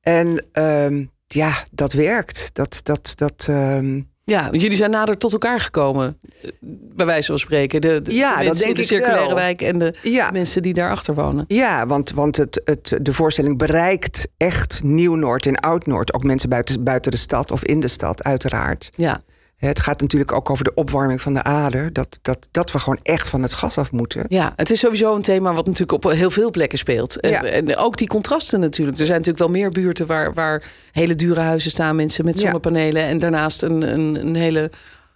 En 0.00 0.46
ehm, 0.52 1.04
ja, 1.26 1.64
dat 1.72 1.92
werkt. 1.92 2.50
Dat, 2.52 2.80
dat, 2.82 3.12
dat, 3.14 3.46
ehm, 3.48 4.00
Ja, 4.26 4.42
want 4.50 4.60
jullie 4.60 4.76
zijn 4.76 4.90
nader 4.90 5.18
tot 5.18 5.32
elkaar 5.32 5.60
gekomen, 5.60 6.18
eh, 6.42 6.50
bij 6.70 7.06
wijze 7.06 7.26
van 7.26 7.38
spreken. 7.38 7.80
De, 7.80 8.02
de, 8.02 8.14
Ja, 8.14 8.36
dat 8.36 8.44
mensen 8.44 8.68
in 8.68 8.74
de 8.74 8.82
circulaire 8.82 9.26
wel. 9.26 9.34
wijk 9.34 9.62
en 9.62 9.78
de 9.78 9.94
Ja. 10.02 10.30
mensen 10.30 10.62
die 10.62 10.74
daarachter 10.74 11.14
wonen. 11.14 11.44
ja, 11.48 11.86
want, 11.86 12.12
want 12.12 12.36
het, 12.36 12.60
het, 12.64 12.98
de 13.02 13.12
voorstelling 13.12 13.58
bereikt 13.58 14.28
echt 14.36 14.82
Nieuw-Noord 14.82 15.46
en 15.46 15.56
Oud-Noord. 15.56 16.14
Ook 16.14 16.22
mensen 16.24 16.48
buiten, 16.48 16.84
buiten 16.84 17.10
de 17.10 17.16
stad 17.16 17.50
of 17.50 17.64
in 17.64 17.80
de 17.80 17.88
stad, 17.88 18.22
uiteraard. 18.22 18.90
Ja, 18.96 19.20
Het 19.56 19.80
gaat 19.80 20.00
natuurlijk 20.00 20.32
ook 20.32 20.50
over 20.50 20.64
de 20.64 20.74
opwarming 20.74 21.20
van 21.22 21.34
de 21.34 21.42
aarde. 21.42 21.92
Dat, 21.92 22.18
dat, 22.22 22.48
dat 22.50 22.72
we 22.72 22.78
gewoon 22.78 22.98
echt 23.02 23.28
van 23.28 23.42
het 23.42 23.54
gas 23.54 23.78
af 23.78 23.92
moeten. 23.92 24.24
ja, 24.28 24.52
het 24.56 24.70
is 24.70 24.78
sowieso 24.80 25.14
een 25.14 25.22
thema 25.22 25.52
wat 25.52 25.66
natuurlijk 25.66 26.04
op 26.04 26.10
heel 26.12 26.30
veel 26.30 26.50
plekken 26.50 26.78
speelt. 26.78 27.20
En- 27.20 27.30
Ja. 27.30 27.42
En 27.42 27.76
ook 27.76 27.96
die 27.96 28.08
contrasten 28.08 28.60
natuurlijk. 28.60 28.98
Er 28.98 29.06
zijn 29.06 29.18
natuurlijk 29.18 29.44
wel 29.46 29.54
meer 29.60 29.70
buurten 29.70 30.06
waar, 30.06 30.34
waar 30.34 30.62
hele 30.92 31.14
dure 31.14 31.40
huizen 31.40 31.70
staan, 31.70 31.96
mensen 31.96 32.24
met 32.24 32.34
Ja. 32.34 32.40
zonnepanelen. 32.40 33.02
En 33.02 33.18
daarnaast 33.18 33.62
een, 33.62 33.82
een, 33.92 34.14
een 34.26 34.34
hele 34.34 34.70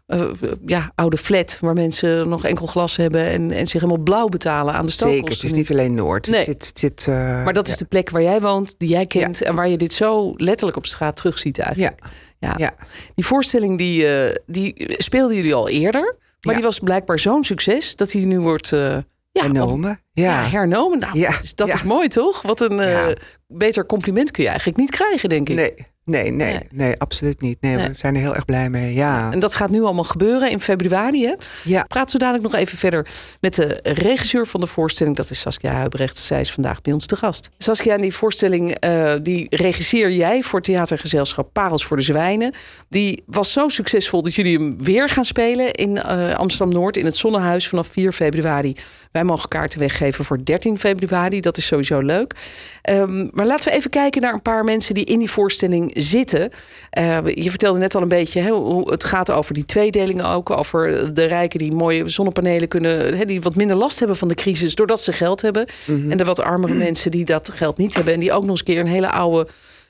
eh, 0.09 0.31
ja, 0.67 0.93
oude 0.95 1.17
flat 1.17 1.59
waar 1.61 1.75
mensen 1.75 2.29
nog 2.29 2.45
enkel 2.45 2.67
glas 2.67 2.97
hebben 2.97 3.25
en, 3.25 3.51
en 3.51 3.67
zich 3.67 3.81
helemaal 3.81 4.03
blauw 4.03 4.29
betalen 4.29 4.75
aan 4.75 4.85
de 4.85 4.91
stookkosten. 4.91 5.19
Zeker, 5.27 5.35
het 5.35 5.45
is 5.45 5.53
niet 5.53 5.71
alleen 5.79 5.95
Noord. 5.95 6.27
Nee. 6.27 6.39
Het 6.39 6.47
zit, 6.47 6.67
het 6.69 6.79
zit, 6.79 7.07
eh, 7.09 7.45
Maar 7.45 7.53
dat 7.53 7.69
is 7.69 7.77
de 7.77 7.85
plek 7.85 8.11
waar 8.11 8.23
jij 8.23 8.41
woont, 8.41 8.75
die 8.79 8.89
jij 8.89 9.07
kent 9.07 9.43
en 9.43 9.55
waar 9.55 9.69
je 9.69 9.77
dit 9.77 9.93
zo 9.93 10.33
letterlijk 10.37 10.77
op 10.77 10.87
straat 10.87 11.17
terugziet 11.17 11.59
eigenlijk. 11.59 12.01
Ja, 12.39 12.55
Ja. 12.57 12.75
Die 13.15 13.27
voorstelling 13.27 13.79
die, 13.79 14.07
eh, 14.09 14.35
die 14.47 14.95
speelden 14.97 15.37
jullie 15.37 15.55
al 15.55 15.69
eerder. 15.69 16.17
Maar 16.41 16.55
die 16.55 16.65
was 16.65 16.79
blijkbaar 16.79 17.19
zo'n 17.19 17.45
succes 17.45 17.97
dat 17.97 18.13
hij 18.13 18.25
nu 18.25 18.41
wordt 18.41 18.69
ja, 18.69 19.05
Hernomen. 19.33 20.01
ja, 20.13 20.41
Ja. 20.43 20.49
hernomen. 20.49 20.99
Nou, 20.99 21.19
Ja, 21.19 21.31
Dat, 21.31 21.43
is, 21.43 21.55
dat 21.55 21.69
ja. 21.69 21.75
is 21.75 21.83
mooi 21.83 22.09
toch? 22.09 22.43
Wat 22.43 22.61
een 22.61 23.17
beter 23.47 23.87
compliment 23.87 24.31
kun 24.31 24.43
je 24.43 24.49
eigenlijk 24.49 24.79
niet 24.79 24.91
krijgen, 24.91 25.29
denk 25.29 25.49
ik. 25.49 25.57
Nee, 25.57 25.75
nee, 26.09 26.31
nee, 26.31 26.53
Nee. 26.53 26.61
nee, 26.73 26.99
absoluut 26.99 27.41
niet. 27.41 27.61
Nee, 27.61 27.77
Nee. 27.77 27.89
we 27.89 27.95
zijn 27.95 28.15
er 28.15 28.21
heel 28.21 28.35
erg 28.35 28.45
blij 28.45 28.71
mee. 28.71 28.95
Ja, 28.95 29.33
En 29.33 29.39
dat 29.39 29.55
gaat 29.55 29.71
nu 29.71 29.83
allemaal 29.83 30.05
gebeuren 30.05 30.51
in 30.51 30.61
februari. 30.61 31.25
Hè? 31.27 31.35
ja. 31.65 31.83
Praat 31.83 32.11
zo 32.11 32.19
dadelijk 32.19 32.45
nog 32.45 32.55
even 32.55 32.79
verder 32.79 33.07
met 33.41 33.55
de 33.55 33.81
regisseur 33.83 34.47
van 34.47 34.61
de 34.61 34.67
voorstelling. 34.67 35.17
Dat 35.17 35.31
is 35.31 35.41
Saskia 35.41 35.73
Huibrecht. 35.73 36.17
Zij 36.17 36.41
is 36.41 36.53
vandaag 36.53 36.81
bij 36.81 36.93
ons 36.93 37.07
te 37.07 37.17
gast. 37.17 37.51
Saskia, 37.59 37.97
die 37.97 38.15
voorstelling 38.15 38.75
eh, 38.75 39.15
die 39.23 39.47
regisseer 39.51 40.11
jij 40.13 40.43
voor 40.43 40.61
theatergezelschap 40.61 41.53
Parels 41.53 41.85
voor 41.85 41.97
de 41.97 42.03
Zwijnen. 42.03 42.53
Die 42.89 43.23
was 43.27 43.53
zo 43.53 43.69
succesvol 43.69 44.23
dat 44.23 44.35
jullie 44.35 44.59
hem 44.59 44.83
weer 44.85 45.09
gaan 45.09 45.25
spelen 45.25 45.73
in 45.73 46.03
eh, 46.03 46.35
Amsterdam-Noord... 46.35 46.97
in 46.97 47.05
het 47.05 47.17
Zonnehuis 47.17 47.69
vanaf 47.69 47.89
4 47.91 48.13
februari. 48.13 48.77
Wij 49.13 49.25
mogen 49.25 49.49
kaarten 49.49 49.79
weggeven 49.79 50.25
voor 50.25 50.45
13 50.45 50.79
februari. 50.79 51.41
Dat 51.41 51.57
is 51.57 51.67
sowieso 51.67 51.99
leuk. 52.01 52.35
Ehm, 52.83 53.29
maar 53.33 53.47
laten 53.47 53.69
we 53.71 53.77
even 53.77 53.91
kijken 53.91 54.23
naar 54.23 54.33
een 54.33 54.43
paar 54.43 54.65
mensen 54.65 54.95
die 54.95 55.05
in 55.05 55.19
die 55.19 55.31
voorstelling 55.31 55.91
zitten. 56.01 56.51
Uh, 56.99 57.19
je 57.35 57.51
vertelde 57.51 57.79
net 57.79 57.95
al 57.95 58.03
een 58.03 58.09
beetje 58.09 58.41
hè, 58.41 58.51
hoe 58.51 58.91
het 58.91 59.05
gaat 59.05 59.31
over 59.31 59.55
die 59.55 59.65
tweedelingen 59.65 60.27
ook. 60.27 60.51
Over 60.51 61.15
de 61.15 61.25
rijken 61.25 61.59
die 61.59 61.73
mooie 61.73 62.09
zonnepanelen 62.09 62.69
kunnen... 62.69 63.17
Hè, 63.17 63.25
die 63.25 63.41
wat 63.41 63.57
minder 63.57 63.77
last 63.77 63.99
hebben 63.99 64.17
van 64.17 64.29
de 64.29 64.35
crisis 64.35 64.75
doordat 64.75 65.01
ze 65.01 65.13
geld 65.13 65.43
hebben. 65.43 65.67
En 65.87 66.17
de 66.17 66.25
wat 66.25 66.41
armere 66.41 66.75
mensen 66.89 67.11
die 67.11 67.25
dat 67.25 67.51
geld 67.51 67.79
niet 67.79 67.95
hebben... 67.95 68.15
en 68.15 68.21
die 68.21 68.33
ook 68.33 68.41
nog 68.41 68.51
eens 68.51 68.59
een 68.59 68.65
keer 68.65 68.79
een 68.79 68.87
hele 68.87 69.11
oude 69.11 69.47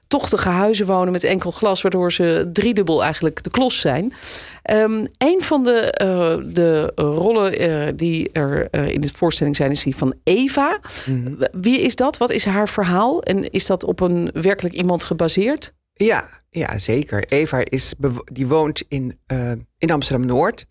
tochtige 0.08 0.48
huizen 0.48 0.86
wonen 0.86 1.12
met 1.12 1.24
enkel 1.24 1.50
glas, 1.50 1.82
waardoor 1.82 2.12
ze 2.12 2.50
driedubbel 2.52 3.02
eigenlijk 3.02 3.42
de 3.42 3.50
klos 3.50 3.80
zijn. 3.80 4.12
Um, 4.70 5.06
een 5.18 5.42
van 5.42 5.64
de, 5.64 5.98
uh, 6.02 6.54
de 6.54 6.92
rollen 6.94 7.62
uh, 7.62 7.92
die 7.96 8.30
er 8.32 8.68
uh, 8.70 8.88
in 8.88 9.00
de 9.00 9.08
voorstelling 9.14 9.56
zijn, 9.56 9.70
is 9.70 9.82
die 9.82 9.96
van 9.96 10.14
Eva. 10.24 10.80
Mm 11.06 11.24
-hmm. 11.24 11.38
Wie 11.52 11.80
is 11.80 11.96
dat? 11.96 12.16
Wat 12.16 12.30
is 12.30 12.44
haar 12.44 12.68
verhaal? 12.68 13.22
En 13.22 13.50
is 13.50 13.66
dat 13.66 13.84
op 13.84 14.00
een 14.00 14.30
werkelijk 14.32 14.74
iemand 14.74 15.04
gebaseerd? 15.04 15.72
Ja, 15.98 16.28
ja 16.50 16.78
zeker. 16.78 17.24
Eva 17.24 17.64
is, 17.64 17.94
die 18.32 18.46
woont 18.46 18.84
in, 18.88 19.18
in 19.78 19.90
Amsterdam 19.90 20.26
Noord. 20.26 20.66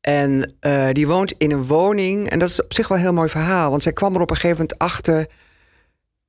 En 0.00 0.56
die 0.92 1.06
woont 1.06 1.34
in 1.38 1.50
een 1.50 1.66
woning. 1.66 2.30
En 2.30 2.38
dat 2.38 2.48
is 2.48 2.62
op 2.62 2.74
zich 2.74 2.88
wel 2.88 2.96
een 2.98 3.04
heel 3.04 3.12
mooi 3.12 3.28
verhaal. 3.28 3.70
Want 3.70 3.82
zij 3.82 3.92
kwam 3.92 4.14
er 4.14 4.20
op 4.20 4.30
een 4.30 4.36
gegeven 4.36 4.56
moment 4.56 4.78
achter 4.78 5.26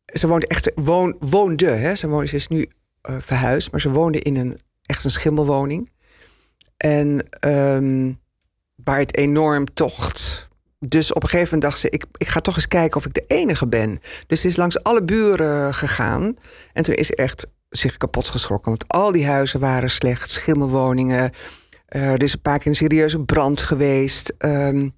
ze 0.06 0.28
woonde 0.28 0.48
echt, 0.48 0.72
woon, 0.76 1.16
woonde, 1.20 1.66
hè? 1.66 1.96
Ze, 1.96 2.08
woonde, 2.08 2.32
is 2.32 2.48
nu 2.48 2.70
uh, 3.10 3.16
verhuisd, 3.20 3.72
maar 3.72 3.82
ze 3.82 3.92
woonde 3.92 4.20
in 4.20 4.36
een 4.36 4.60
echt 4.86 5.04
een 5.04 5.10
schimmelwoning. 5.10 5.92
En 6.78 7.28
waar 8.84 9.00
het 9.00 9.16
enorm 9.16 9.74
tocht. 9.74 10.48
Dus 10.80 11.14
op 11.14 11.24
een 11.24 11.30
gegeven 11.30 11.54
moment 11.54 11.72
dacht 11.72 11.82
ze, 11.82 11.90
ik, 11.90 12.06
ik 12.18 12.28
ga 12.28 12.40
toch 12.40 12.56
eens 12.56 12.68
kijken 12.68 12.98
of 12.98 13.06
ik 13.06 13.14
de 13.14 13.24
enige 13.28 13.68
ben. 13.68 14.00
Dus 14.28 14.42
ze 14.42 14.48
is 14.48 14.56
langs 14.56 14.84
alle 14.84 15.04
buren 15.04 15.74
gegaan. 15.74 16.36
En 16.74 16.84
toen 16.84 16.96
is 16.96 17.12
echt 17.12 17.48
zich 17.70 17.98
kapot 17.98 18.28
geschrokken. 18.30 18.70
Want 18.72 18.88
al 18.88 19.12
die 19.12 19.28
huizen 19.28 19.60
waren 19.60 19.90
slecht, 19.90 20.30
schimmelwoningen. 20.30 21.32
Uh, 21.96 22.12
er 22.12 22.24
is 22.24 22.34
een 22.34 22.42
paar 22.42 22.58
keer 22.58 22.68
een 22.68 22.76
serieuze 22.76 23.20
brand 23.20 23.62
geweest. 23.62 24.34
Um, 24.40 24.94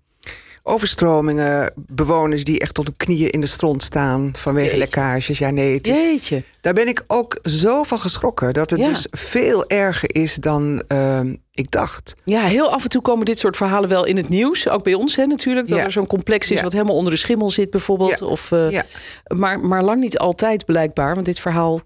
overstromingen, 0.64 1.74
bewoners 1.76 2.44
die 2.44 2.60
echt 2.60 2.74
tot 2.74 2.86
de 2.86 2.94
knieën 2.98 3.30
in 3.30 3.42
de 3.42 3.48
stront 3.48 3.84
staan 3.84 4.30
vanwege 4.38 4.66
Jeetje. 4.66 4.80
lekkages. 4.80 5.38
Ja, 5.38 5.50
nee, 5.50 5.74
het 5.78 5.88
is, 5.88 5.98
Jeetje. 6.04 6.44
daar 6.62 6.74
ben 6.74 6.88
ik 6.88 7.04
ook 7.08 7.40
zo 7.44 7.84
van 7.84 8.00
geschrokken 8.00 8.54
dat 8.54 8.70
het 8.70 8.80
Ja. 8.80 8.88
dus 8.88 9.08
veel 9.12 9.68
erger 9.70 10.16
is 10.16 10.36
dan 10.36 10.84
ehm, 10.88 11.36
ik 11.52 11.72
dacht. 11.72 12.14
Ja, 12.26 12.42
heel 12.44 12.72
af 12.72 12.84
en 12.84 12.90
toe 12.90 13.02
komen 13.02 13.26
dit 13.26 13.40
soort 13.40 13.58
verhalen 13.58 13.90
wel 13.90 14.06
in 14.06 14.18
het 14.18 14.30
nieuws. 14.30 14.70
Ook 14.70 14.84
bij 14.84 14.94
ons 14.94 15.16
hè, 15.16 15.26
natuurlijk. 15.26 15.68
Dat 15.68 15.78
Ja. 15.78 15.84
er 15.84 15.92
zo'n 15.92 16.08
complex 16.08 16.52
is 16.52 16.58
Ja. 16.58 16.64
wat 16.64 16.72
helemaal 16.74 16.96
onder 16.96 17.12
de 17.14 17.20
schimmel 17.20 17.50
zit 17.50 17.70
bijvoorbeeld. 17.70 18.22
Of, 18.22 18.52
eh, 18.52 18.80
maar, 19.28 19.60
maar 19.60 19.84
lang 19.84 20.00
niet 20.02 20.18
altijd 20.18 20.66
blijkbaar. 20.66 21.14
Want 21.14 21.26
dit 21.26 21.40
verhaal 21.40 21.80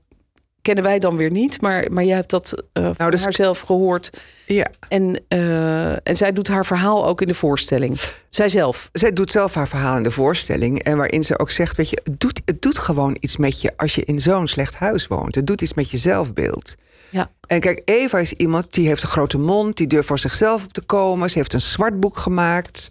kennen 0.65 0.83
wij 0.83 0.99
dan 0.99 1.17
weer 1.17 1.31
niet. 1.31 1.61
Maar, 1.61 1.91
maar 1.91 2.03
jij 2.03 2.15
hebt 2.15 2.29
dat 2.29 2.63
van 2.73 2.93
Nou, 2.97 3.11
dus- 3.11 3.23
haar 3.23 3.33
zelf 3.33 3.59
gehoord. 3.59 4.09
Ja, 4.45 4.67
En, 4.89 5.23
eh, 5.27 5.91
en 5.91 6.15
zij 6.15 6.33
doet 6.33 6.47
haar 6.47 6.65
verhaal 6.65 7.05
ook 7.05 7.21
in 7.21 7.27
de 7.27 7.33
voorstelling. 7.33 7.99
Zijzelf. 8.29 8.89
zij 8.91 9.13
doet 9.13 9.31
zelf 9.31 9.53
haar 9.53 9.67
verhaal 9.67 9.97
in 9.97 10.03
de 10.03 10.11
voorstelling. 10.11 10.83
En 10.83 10.97
waarin 10.97 11.23
ze 11.23 11.39
ook 11.39 11.51
zegt, 11.51 11.77
weet 11.77 11.89
je, 11.89 12.01
het 12.03 12.19
doet, 12.19 12.41
het 12.45 12.61
doet 12.61 12.77
gewoon 12.77 13.17
iets 13.19 13.37
met 13.37 13.61
je 13.61 13.73
als 13.77 13.95
je 13.95 14.03
in 14.05 14.21
zo'n 14.21 14.47
slecht 14.47 14.75
huis 14.75 15.07
woont. 15.07 15.35
Het 15.35 15.47
doet 15.47 15.61
iets 15.61 15.73
met 15.73 15.91
je 15.91 15.97
zelfbeeld. 15.97 16.75
Ja. 17.09 17.29
En 17.47 17.59
kijk, 17.59 17.81
Eva 17.85 18.19
is 18.19 18.33
iemand 18.33 18.73
die 18.73 18.87
heeft 18.87 19.03
een 19.03 19.09
grote 19.09 19.37
mond, 19.37 19.77
die 19.77 19.87
durft 19.87 20.07
voor 20.07 20.19
zichzelf 20.19 20.63
op 20.63 20.73
te 20.73 20.81
komen. 20.81 21.29
Ze 21.29 21.37
heeft 21.37 21.53
een 21.53 21.61
zwart 21.61 21.99
boek 21.99 22.17
gemaakt. 22.17 22.89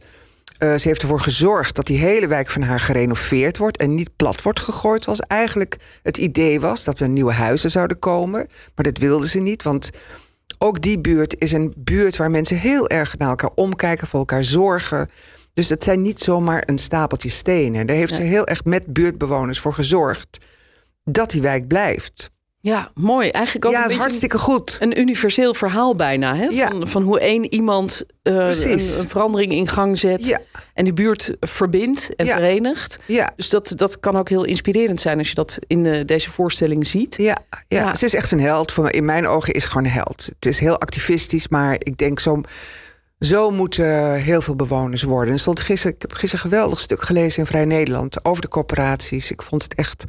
Eh, 0.65 0.75
ze 0.79 0.89
heeft 0.89 1.03
ervoor 1.03 1.21
gezorgd 1.21 1.75
dat 1.75 1.87
die 1.87 1.99
hele 1.99 2.27
wijk 2.27 2.51
van 2.51 2.63
haar 2.63 2.81
gerenoveerd 2.81 3.59
wordt 3.59 3.77
en 3.77 3.95
niet 3.95 4.17
plat 4.17 4.43
wordt 4.43 4.61
gegooid, 4.61 5.05
zoals 5.05 5.21
eigenlijk 5.21 5.77
het 6.03 6.17
idee 6.17 6.61
was 6.61 6.85
dat 6.85 7.01
er 7.01 7.09
nieuwe 7.09 7.33
huizen 7.33 7.71
zouden 7.71 7.99
komen. 7.99 8.47
Maar 8.75 8.85
dat 8.85 8.99
wilde 8.99 9.29
ze 9.29 9.39
niet, 9.39 9.63
want 9.63 9.91
ook 10.59 10.83
die 10.83 11.01
buurt 11.01 11.41
is 11.41 11.53
een 11.53 11.75
buurt 11.77 12.17
waar 12.17 12.31
mensen 12.31 12.59
heel 12.59 12.89
erg 12.89 13.19
naar 13.19 13.29
elkaar 13.29 13.51
omkijken, 13.55 14.07
voor 14.07 14.19
elkaar 14.19 14.45
zorgen. 14.45 15.11
Dus 15.55 15.69
het 15.69 15.85
zijn 15.85 16.03
niet 16.03 16.21
zomaar 16.21 16.63
een 16.67 16.79
stapeltje 16.79 17.29
stenen. 17.29 17.87
Daar 17.87 17.97
heeft 17.97 18.15
ze 18.15 18.23
heel 18.23 18.47
echt 18.47 18.65
met 18.65 18.93
buurtbewoners 18.93 19.61
voor 19.61 19.75
gezorgd 19.75 20.39
dat 21.05 21.31
die 21.31 21.43
wijk 21.43 21.69
blijft. 21.69 22.31
Ja, 22.65 22.91
mooi. 22.95 23.29
Eigenlijk 23.29 23.65
ook 23.65 23.73
ja, 23.73 23.85
is 23.85 23.93
hartstikke 23.97 24.39
goed. 24.39 24.77
een 24.81 24.99
universeel 25.01 25.55
verhaal 25.55 25.95
bijna. 25.97 26.37
Hè? 26.37 26.45
Ja. 26.45 26.69
Van, 26.71 26.89
van 26.89 27.03
hoe 27.03 27.21
één 27.21 27.55
iemand 27.55 28.07
eh, 28.23 28.35
een, 28.35 28.71
een 28.73 29.09
verandering 29.09 29.53
in 29.53 29.69
gang 29.69 29.99
zet. 29.99 30.27
Ja, 30.27 30.41
En 30.75 30.85
die 30.85 30.93
buurt 30.93 31.37
verbindt 31.41 32.17
en 32.17 32.27
Ja. 32.27 32.35
verenigt. 32.35 32.99
ja. 33.07 33.33
Dus 33.37 33.49
dat, 33.49 33.73
dat 33.77 34.01
kan 34.01 34.17
ook 34.17 34.29
heel 34.29 34.45
inspirerend 34.45 35.01
zijn 35.01 35.19
als 35.19 35.29
je 35.29 35.35
dat 35.35 35.59
in 35.67 35.87
eh, 35.87 36.05
deze 36.05 36.31
voorstelling 36.31 36.87
ziet. 36.87 37.17
Ja, 37.17 37.39
ja. 37.69 37.95
Ze 37.95 38.05
is 38.05 38.15
echt 38.15 38.31
een 38.33 38.41
held. 38.41 38.73
Voor 38.73 38.83
mij, 38.83 38.93
in 38.93 39.05
mijn 39.05 39.27
ogen 39.27 39.53
is 39.55 39.65
gewoon 39.65 39.85
een 39.85 39.91
held. 39.91 40.29
Het 40.35 40.47
is 40.47 40.59
heel 40.59 40.79
activistisch, 40.81 41.49
maar 41.49 41.77
ik 41.79 41.97
denk 41.97 42.21
zo, 42.21 42.41
zo 43.19 43.51
moeten 43.51 44.15
heel 44.15 44.41
veel 44.41 44.57
bewoners 44.57 45.03
worden. 45.03 45.33
Er 45.35 45.41
stond 45.41 45.61
gisteren, 45.61 45.95
ik 45.95 46.03
heb 46.03 46.13
gisteren 46.13 46.45
een 46.45 46.51
geweldig 46.51 46.81
stuk 46.81 47.03
gelezen 47.03 47.39
in 47.41 47.47
Vrij 47.47 47.65
Nederland 47.65 48.25
over 48.25 48.43
de 48.43 48.49
corporaties. 48.49 49.31
Ik 49.31 49.43
vond 49.43 49.63
het 49.63 49.75
echt. 49.75 50.05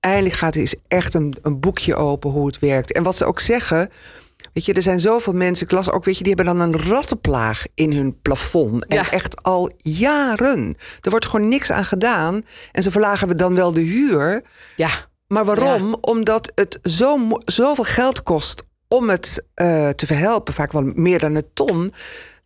Eindelijk 0.00 0.34
gaat 0.34 0.54
er 0.54 0.60
eens 0.60 0.74
echt 0.88 1.14
een, 1.14 1.34
een 1.42 1.60
boekje 1.60 1.94
open 1.96 2.30
hoe 2.30 2.46
het 2.46 2.58
werkt. 2.58 2.92
En 2.92 3.02
wat 3.02 3.16
ze 3.16 3.24
ook 3.24 3.40
zeggen. 3.40 3.88
Weet 4.52 4.64
je, 4.64 4.72
er 4.72 4.82
zijn 4.82 5.00
zoveel 5.00 5.32
mensen, 5.32 5.66
ik 5.66 5.72
las 5.72 5.90
ook, 5.90 6.04
weet 6.04 6.16
je, 6.18 6.24
die 6.24 6.34
hebben 6.34 6.56
dan 6.56 6.68
een 6.68 6.80
rattenplaag 6.80 7.64
in 7.74 7.92
hun 7.92 8.20
plafond. 8.22 8.86
En 8.86 8.96
Ja. 8.96 9.10
echt 9.10 9.42
al 9.42 9.70
jaren. 9.82 10.74
Er 11.00 11.10
wordt 11.10 11.26
gewoon 11.26 11.48
niks 11.48 11.70
aan 11.70 11.84
gedaan. 11.84 12.42
En 12.72 12.82
ze 12.82 12.90
verlagen 12.90 13.28
we 13.28 13.34
dan 13.34 13.54
wel 13.54 13.72
de 13.72 13.80
huur. 13.80 14.42
Ja, 14.76 14.90
Maar 15.26 15.44
waarom? 15.44 15.96
Omdat 16.00 16.52
het 16.54 16.78
zo, 16.82 17.18
zoveel 17.44 17.84
geld 17.84 18.22
kost 18.22 18.62
om 18.88 19.08
het 19.10 19.44
eh, 19.54 19.88
te 19.88 20.06
verhelpen. 20.06 20.54
Vaak 20.54 20.72
wel 20.72 20.82
meer 20.94 21.18
dan 21.18 21.34
een 21.34 21.48
ton. 21.54 21.92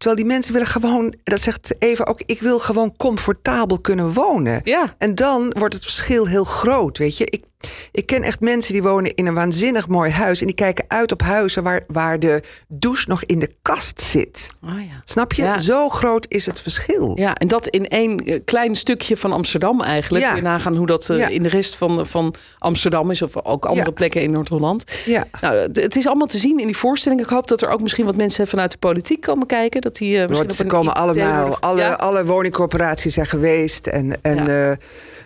Terwijl 0.02 0.22
die 0.22 0.32
mensen 0.32 0.52
willen 0.52 0.68
gewoon, 0.68 1.14
dat 1.24 1.40
zegt 1.40 1.74
Eva 1.78 2.04
ook, 2.04 2.22
ik 2.26 2.40
wil 2.40 2.58
gewoon 2.58 2.96
comfortabel 2.96 3.78
kunnen 3.78 4.12
wonen. 4.12 4.60
ja. 4.64 4.94
En 4.98 5.14
dan 5.14 5.54
wordt 5.58 5.74
het 5.74 5.82
verschil 5.82 6.26
heel 6.26 6.44
groot, 6.44 6.98
weet 6.98 7.16
je. 7.16 7.24
Ik, 7.24 7.44
ik 7.92 8.06
ken 8.06 8.22
echt 8.22 8.40
mensen 8.40 8.72
die 8.72 8.82
wonen 8.82 9.14
in 9.14 9.26
een 9.26 9.34
waanzinnig 9.34 9.88
mooi 9.88 10.10
huis... 10.10 10.40
en 10.40 10.46
die 10.46 10.54
kijken 10.54 10.84
uit 10.88 11.12
op 11.12 11.22
huizen 11.22 11.62
waar, 11.62 11.84
waar 11.86 12.18
de 12.18 12.42
douche 12.68 13.08
nog 13.08 13.24
in 13.24 13.38
de 13.38 13.50
kast 13.62 14.00
zit. 14.00 14.50
Oh, 14.64 14.70
ja. 14.70 15.02
Snap 15.04 15.32
je? 15.32 15.42
Ja. 15.42 15.58
Zo 15.58 15.88
groot 15.88 16.26
is 16.28 16.46
het 16.46 16.60
verschil. 16.60 17.12
Ja, 17.14 17.34
en 17.34 17.48
dat 17.48 17.66
in 17.66 17.86
één 17.86 18.18
eh, 18.18 18.40
klein 18.44 18.74
stukje 18.74 19.16
van 19.16 19.32
Amsterdam 19.32 19.80
eigenlijk. 19.80 20.24
Ja. 20.24 20.34
Je 20.34 20.42
nagaan 20.42 20.76
hoe 20.76 20.86
dat 20.86 21.10
eh, 21.10 21.28
in 21.28 21.42
de 21.42 21.48
rest 21.48 21.76
van, 21.76 22.06
van 22.06 22.34
Amsterdam 22.58 23.10
is. 23.10 23.22
Of 23.22 23.44
ook 23.44 23.64
andere 23.64 23.92
plekken 23.92 24.22
in 24.22 24.30
Noord-Holland. 24.30 24.84
Ja. 25.04 25.26
Nou, 25.40 25.56
het 25.72 25.96
is 25.96 26.06
allemaal 26.06 26.26
te 26.26 26.38
zien 26.38 26.58
in 26.58 26.66
die 26.66 26.76
voorstelling. 26.76 27.20
Ik 27.20 27.26
hoop 27.26 27.48
dat 27.48 27.62
er 27.62 27.68
ook 27.68 27.82
misschien 27.82 28.04
wat 28.04 28.16
mensen 28.16 28.46
vanuit 28.46 28.70
de 28.70 28.78
politiek 28.78 29.20
komen 29.20 29.46
kijken. 29.46 29.80
Dat 29.80 29.96
die, 29.96 30.18
misschien 30.18 30.50
op 30.50 30.50
ze 30.50 30.64
komen 30.64 30.94
allemaal, 30.94 31.60
alle, 31.60 31.98
alle 31.98 32.24
woningcorporaties 32.24 33.14
zijn 33.14 33.26
geweest. 33.26 33.86
En, 33.86 34.22
en. 34.22 34.78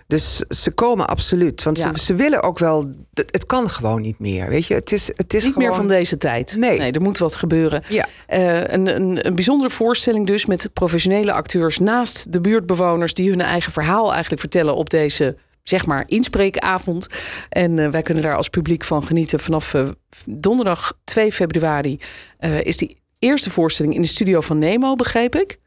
Dus 0.06 0.36
ze 0.38 0.70
komen 0.70 1.06
absoluut. 1.06 1.62
Want 1.62 1.78
Ja. 1.78 1.94
ze, 1.96 2.04
ze 2.04 2.14
willen 2.14 2.42
ook 2.42 2.58
wel. 2.58 2.88
Het 3.14 3.46
kan 3.46 3.70
gewoon 3.70 4.00
niet 4.00 4.18
meer. 4.18 4.48
Weet 4.48 4.66
je, 4.66 4.75
het 4.75 4.92
is, 4.92 5.10
het 5.16 5.34
is 5.34 5.44
Niet 5.44 5.52
gewoon. 5.52 5.68
meer 5.68 5.76
van 5.76 5.88
deze 5.88 6.18
tijd. 6.18 6.56
Nee. 6.58 6.92
er 6.92 7.00
moet 7.02 7.18
wat 7.18 7.36
gebeuren. 7.36 7.82
Ja. 7.88 8.06
Eh, 8.26 8.60
een, 8.60 8.86
een, 8.96 9.26
een 9.26 9.34
bijzondere 9.34 9.70
voorstelling 9.70 10.26
dus 10.26 10.46
met 10.46 10.70
professionele 10.72 11.32
acteurs 11.32 11.78
naast 11.78 12.32
de 12.32 12.40
buurtbewoners 12.40 13.14
die 13.14 13.28
hun 13.30 13.40
eigen 13.40 13.72
verhaal 13.72 14.10
eigenlijk 14.10 14.40
vertellen 14.40 14.75
op 14.76 14.90
deze 14.90 15.36
zeg 15.62 15.86
maar 15.86 16.02
inspreekavond. 16.06 17.06
En 17.48 17.78
eh, 17.78 17.90
wij 17.90 18.02
kunnen 18.02 18.22
daar 18.22 18.36
als 18.36 18.48
publiek 18.48 18.84
van 18.84 19.04
genieten. 19.04 19.40
Vanaf 19.40 19.75
eh, 19.75 19.88
donderdag 20.26 20.92
2 21.04 21.32
februari 21.32 22.00
is 22.62 22.76
die 22.76 23.00
eerste 23.18 23.50
voorstelling 23.50 23.94
in 23.94 24.02
de 24.02 24.08
studio 24.08 24.40
van 24.40 24.58
Nemo, 24.58 24.94
begreep 24.94 25.34
ik. 25.36 25.58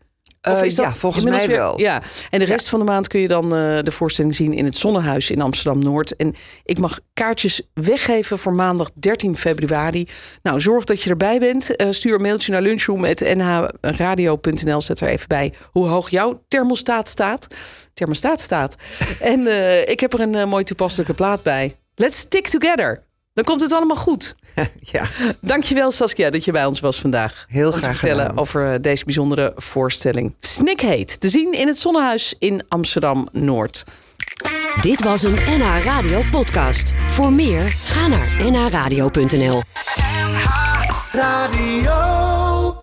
Eh, 0.42 0.70
ja, 0.70 0.92
volgens 0.92 1.24
mij 1.24 1.48
weer- 1.48 1.58
wel. 1.58 1.80
Ja, 1.80 2.02
en 2.30 2.40
de 2.40 2.46
rest 2.46 2.70
van 2.70 2.80
de 2.80 2.86
maand 2.86 3.08
kun 3.08 3.20
je 3.20 3.28
dan 3.28 3.44
eh, 3.44 3.50
de 3.84 3.92
voorstelling 3.92 4.36
zien 4.36 4.54
in 4.54 4.66
het 4.66 4.78
Zonnehuis 4.78 5.32
in 5.32 5.42
Amsterdam 5.42 5.84
Noord. 5.84 6.16
En 6.16 6.36
ik 6.64 6.80
mag 6.80 7.00
kaartjes 7.14 7.62
weggeven 7.74 8.40
voor 8.40 8.54
maandag 8.54 8.90
13 8.94 9.38
februari. 9.38 10.08
Nou, 10.42 10.60
zorg 10.60 10.84
dat 10.84 11.02
je 11.02 11.10
erbij 11.10 11.40
bent. 11.40 11.76
Eh, 11.76 11.88
stuur 11.90 12.16
een 12.16 12.22
mailtje 12.22 12.52
naar 12.52 12.62
lunchroom.nhradio.nl. 12.62 14.82
Zet 14.82 15.00
er 15.00 15.08
even 15.08 15.28
bij 15.28 15.54
hoe 15.72 15.88
hoog 15.88 16.10
jouw 16.10 16.44
thermostaat 16.48 17.08
staat. 17.08 17.48
Thermostaat 17.94 18.40
staat. 18.40 18.76
en 19.20 19.48
ik 19.90 20.00
heb 20.00 20.14
er 20.14 20.20
een 20.20 20.50
mooi 20.50 20.64
toepasselijke 20.64 21.14
plaat 21.14 21.44
bij. 21.44 21.76
Let's 21.96 22.18
stick 22.18 22.48
together. 22.48 23.08
Dan 23.34 23.44
komt 23.44 23.62
het 23.62 23.72
allemaal 23.72 23.96
goed. 23.96 24.36
ja, 24.92 25.08
Dankjewel 25.42 25.92
Saskia 25.92 26.30
dat 26.30 26.46
je 26.46 26.52
bij 26.52 26.66
ons 26.66 26.80
was 26.80 27.00
vandaag. 27.00 27.46
Heel 27.48 27.66
om 27.68 27.72
te 27.72 27.78
graag 27.78 27.98
vertellen 27.98 28.22
gedaan. 28.26 28.40
over 28.40 28.74
eh, 28.74 28.80
deze 28.82 29.06
bijzondere 29.06 29.52
voorstelling. 29.56 30.36
Snik 30.40 30.82
heet. 30.82 31.20
Te 31.20 31.30
zien 31.30 31.54
in 31.54 31.68
het 31.68 31.80
Zonnehuis 31.80 32.36
in 32.40 32.64
Amsterdam-Noord. 32.68 33.84
Dit 34.82 35.04
was 35.04 35.24
een 35.24 35.38
NH 35.48 35.84
Radio 35.84 36.22
podcast. 36.32 36.94
Voor 37.08 37.34
meer, 37.34 37.70
ga 37.70 38.08
naar 38.08 38.52
nhradio.nl. 38.52 39.62
Radio. 41.12 42.29